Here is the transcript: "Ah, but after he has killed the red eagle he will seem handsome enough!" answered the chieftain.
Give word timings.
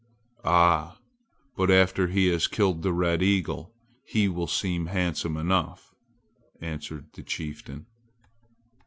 "Ah, 0.45 0.97
but 1.55 1.69
after 1.69 2.07
he 2.07 2.25
has 2.25 2.47
killed 2.47 2.81
the 2.81 2.91
red 2.91 3.21
eagle 3.21 3.71
he 4.03 4.27
will 4.27 4.47
seem 4.47 4.87
handsome 4.87 5.37
enough!" 5.37 5.93
answered 6.59 7.05
the 7.13 7.21
chieftain. 7.21 7.85